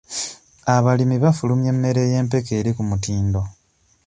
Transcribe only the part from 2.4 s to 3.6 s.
eri ku mutindo.